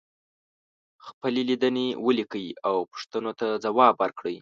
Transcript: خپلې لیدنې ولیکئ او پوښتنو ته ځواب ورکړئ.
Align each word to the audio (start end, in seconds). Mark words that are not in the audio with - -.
خپلې 1.07 1.41
لیدنې 1.49 1.87
ولیکئ 2.05 2.45
او 2.67 2.75
پوښتنو 2.91 3.31
ته 3.39 3.47
ځواب 3.65 3.95
ورکړئ. 3.99 4.37